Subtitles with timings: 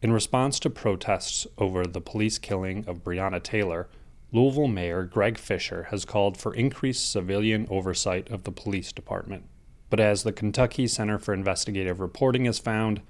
[0.00, 3.88] In response to protests over the police killing of Breonna Taylor,
[4.30, 9.48] Louisville Mayor Greg Fischer has called for increased civilian oversight of the police department.
[9.90, 13.00] But as the Kentucky Center for Investigative Reporting has found,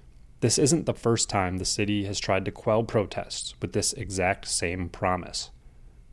[0.41, 4.47] this isn't the first time the city has tried to quell protests with this exact
[4.47, 5.51] same promise.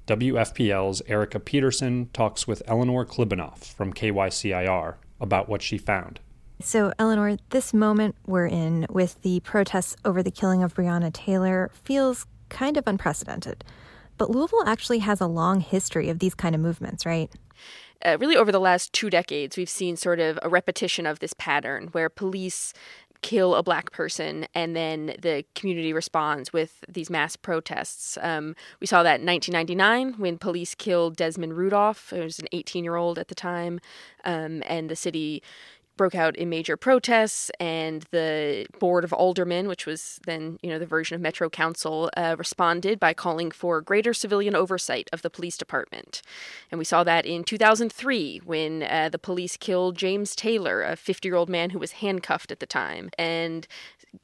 [0.08, 6.20] WFPL's Erica Peterson talks with Eleanor Klibanoff from KYCIR about what she found.
[6.62, 11.70] So, Eleanor, this moment we're in with the protests over the killing of Breonna Taylor
[11.84, 13.64] feels kind of unprecedented.
[14.18, 17.30] But Louisville actually has a long history of these kind of movements, right?
[18.04, 21.34] Uh, really, over the last two decades, we've seen sort of a repetition of this
[21.34, 22.74] pattern where police
[23.22, 28.20] kill a black person and then the community responds with these mass protests.
[28.22, 32.84] Um, we saw that in 1999 when police killed Desmond Rudolph, who was an 18
[32.84, 33.80] year old at the time,
[34.26, 35.42] um, and the city
[35.98, 40.80] broke out in major protests, and the Board of Aldermen, which was then you know
[40.80, 45.30] the version of Metro Council, uh, responded by calling for greater civilian oversight of the
[45.30, 46.22] police department.
[46.72, 51.50] And we saw that in 2003 when uh, the police killed James Taylor, a 50-year-old
[51.50, 53.68] man who was handcuffed at the time, and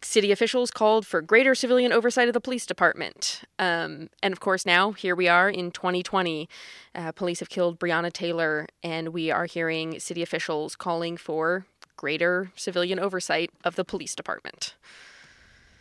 [0.02, 3.42] city officials called for greater civilian oversight of the police department.
[3.60, 6.48] Um, and of course, now here we are in 2020.
[6.94, 11.61] Uh, police have killed Breonna Taylor, and we are hearing city officials calling for
[12.02, 14.74] greater civilian oversight of the police department.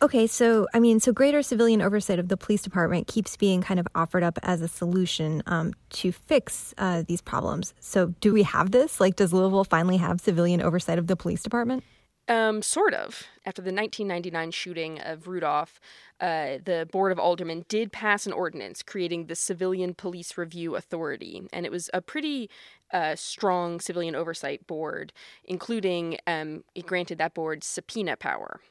[0.03, 3.79] Okay, so I mean, so greater civilian oversight of the police department keeps being kind
[3.79, 7.73] of offered up as a solution um, to fix uh, these problems.
[7.79, 8.99] So, do we have this?
[8.99, 11.83] Like, does Louisville finally have civilian oversight of the police department?
[12.31, 13.27] Um, sort of.
[13.45, 15.81] After the 1999 shooting of Rudolph,
[16.21, 21.41] uh, the Board of Aldermen did pass an ordinance creating the Civilian Police Review Authority,
[21.51, 22.49] and it was a pretty
[22.93, 25.11] uh, strong civilian oversight board,
[25.43, 28.61] including um, it granted that board subpoena power.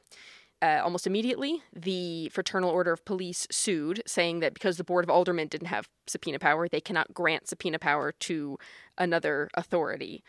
[0.63, 5.11] Uh, almost immediately, the Fraternal Order of Police sued, saying that because the Board of
[5.11, 8.57] Aldermen didn't have subpoena power, they cannot grant subpoena power to
[8.97, 10.23] another authority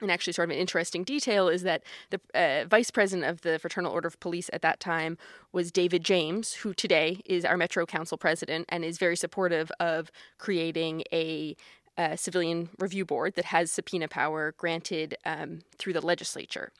[0.00, 3.58] and actually sort of an interesting detail is that the uh, vice president of the
[3.58, 5.16] fraternal order of police at that time
[5.52, 10.10] was david james who today is our metro council president and is very supportive of
[10.38, 11.56] creating a,
[11.96, 16.72] a civilian review board that has subpoena power granted um, through the legislature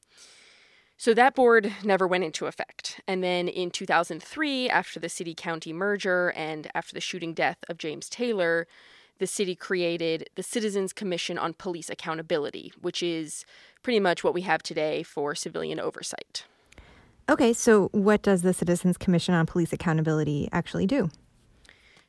[0.98, 3.00] so that board never went into effect.
[3.06, 7.76] And then in 2003, after the city county merger and after the shooting death of
[7.76, 8.66] James Taylor,
[9.18, 13.44] the city created the Citizens Commission on Police Accountability, which is
[13.82, 16.44] pretty much what we have today for civilian oversight.
[17.28, 21.10] Okay, so what does the Citizens Commission on Police Accountability actually do?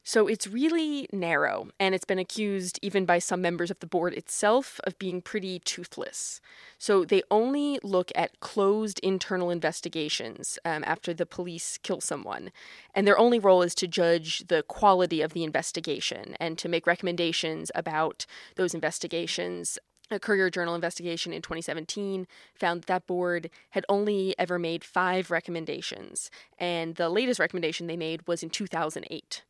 [0.08, 4.14] So it's really narrow, and it's been accused, even by some members of the board
[4.14, 6.40] itself, of being pretty toothless.
[6.78, 12.54] So they only look at closed internal investigations um, after the police kill someone,
[12.96, 16.88] and their only role is to judge the quality of the investigation and to make
[16.88, 18.26] recommendations about
[18.56, 19.78] those investigations
[20.10, 25.30] a Courier Journal investigation in 2017 found that that board had only ever made five
[25.30, 29.44] recommendations, and the latest recommendation they made was in 2008.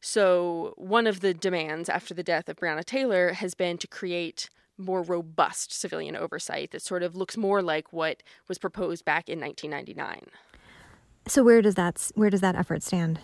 [0.00, 4.48] So, one of the demands after the death of Breonna Taylor has been to create
[4.76, 9.40] more robust civilian oversight that sort of looks more like what was proposed back in
[9.40, 10.30] 1999.
[11.26, 13.20] So, where does that where does that effort stand?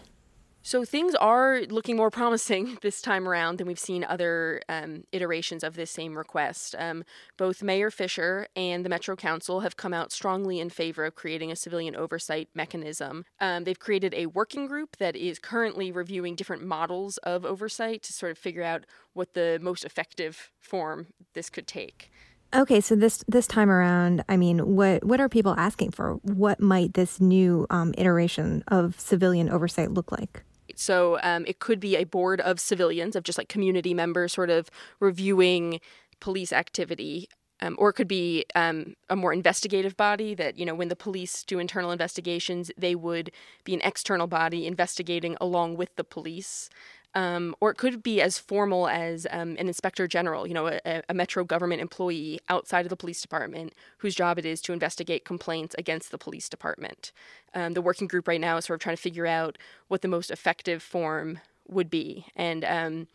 [0.66, 5.62] So things are looking more promising this time around than we've seen other um, iterations
[5.62, 6.74] of this same request.
[6.78, 7.04] Um,
[7.36, 11.52] both Mayor Fischer and the Metro Council have come out strongly in favor of creating
[11.52, 13.26] a civilian oversight mechanism.
[13.40, 18.14] Um, they've created a working group that is currently reviewing different models of oversight to
[18.14, 22.10] sort of figure out what the most effective form this could take.
[22.54, 26.14] Okay, so this this time around, I mean, what what are people asking for?
[26.22, 30.42] What might this new um, iteration of civilian oversight look like?
[30.76, 34.50] So um, it could be a board of civilians, of just like community members, sort
[34.50, 34.70] of
[35.00, 35.80] reviewing
[36.20, 37.28] police activity.
[37.60, 40.96] Um, or it could be um, a more investigative body that, you know, when the
[40.96, 43.30] police do internal investigations, they would
[43.64, 46.68] be an external body investigating along with the police.
[47.16, 51.02] Um, or it could be as formal as um, an inspector general, you know, a,
[51.08, 55.24] a, metro government employee outside of the police department whose job it is to investigate
[55.24, 57.12] complaints against the police department.
[57.54, 60.08] Um, the working group right now is sort of trying to figure out what the
[60.08, 61.38] most effective form
[61.68, 62.26] would be.
[62.34, 63.06] And um,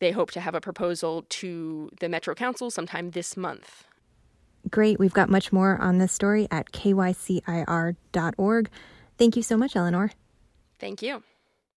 [0.00, 3.84] they hope to have a proposal to the Metro Council sometime this month.
[4.70, 4.98] Great.
[4.98, 7.96] We've got much more on this story at kycir.org.
[9.16, 10.10] Thank you so much, Eleanor.
[10.78, 11.22] Thank you.